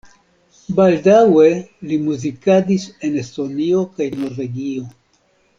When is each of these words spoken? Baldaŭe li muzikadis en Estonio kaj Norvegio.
Baldaŭe 0.77 1.49
li 1.91 1.99
muzikadis 2.07 2.89
en 3.09 3.21
Estonio 3.25 3.85
kaj 3.99 4.11
Norvegio. 4.23 4.91